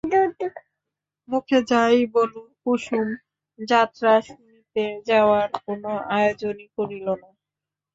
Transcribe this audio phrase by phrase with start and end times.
[1.29, 3.07] মুখে যাই বলুক, কুসুম
[3.59, 7.29] যাত্রা শুনিতে যাওয়ার কোনো আয়োজনই করিল না।